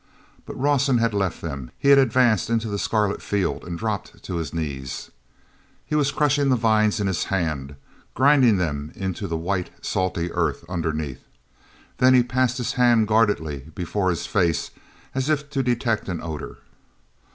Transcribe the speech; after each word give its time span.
But 0.47 0.59
Rawson 0.59 0.97
had 0.97 1.13
left 1.13 1.41
them; 1.43 1.69
he 1.77 1.89
had 1.89 1.99
advanced 1.99 2.49
into 2.49 2.67
the 2.69 2.79
scarlet 2.79 3.21
field 3.21 3.63
and 3.63 3.77
dropped 3.77 4.23
to 4.23 4.37
his 4.37 4.51
knees. 4.51 5.11
e 5.91 5.95
was 5.95 6.09
crushing 6.11 6.49
the 6.49 6.55
vines 6.55 6.99
in 6.99 7.05
his 7.05 7.25
hands, 7.25 7.73
grinding 8.15 8.57
them 8.57 8.91
into 8.95 9.27
the 9.27 9.37
white, 9.37 9.69
salty 9.85 10.31
earth 10.33 10.65
underneath. 10.67 11.21
Then 11.99 12.15
he 12.15 12.23
passed 12.23 12.57
his 12.57 12.71
hands 12.73 13.07
guardedly 13.07 13.69
before 13.75 14.09
his 14.09 14.25
face 14.25 14.71
as 15.13 15.29
if 15.29 15.51
to 15.51 15.61
detect 15.61 16.09
an 16.09 16.19
odor. 16.19 16.57